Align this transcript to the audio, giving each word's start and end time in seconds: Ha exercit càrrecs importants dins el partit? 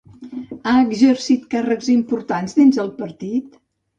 Ha 0.69 0.71
exercit 0.85 1.43
càrrecs 1.51 1.91
importants 1.95 2.57
dins 2.61 2.83
el 2.87 2.91
partit? 3.05 3.63